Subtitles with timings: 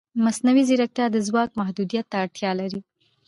[0.25, 2.81] مصنوعي ځیرکتیا د ځواک محدودیت ته اړتیا لري.